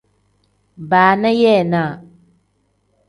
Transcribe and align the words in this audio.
Baana 0.89 1.29
yeenaa. 1.39 1.91